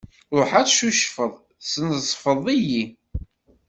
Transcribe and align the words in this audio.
Ruḥ 0.37 0.51
ad 0.59 0.67
tcucfeḍ, 0.67 1.33
tesnezfeḍ-iyi. 1.61 2.83